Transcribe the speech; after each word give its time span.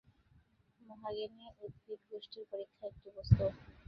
মহাজ্ঞানী 0.81 1.45
উদ্ভিদগোষ্ঠীর 1.59 2.43
পরীক্ষার 2.51 2.89
একটি 2.91 3.09
বস্তু? 3.15 3.43